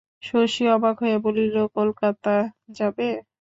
শশী 0.23 0.63
অবাক 0.75 0.95
হইয়া 1.01 1.19
বলিল, 1.25 1.55
কলকাতা 1.77 2.33
যাবে? 2.77 3.07